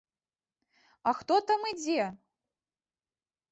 А 1.11 1.13
хто 1.19 1.35
там 1.53 1.69
ідзе? 1.73 2.09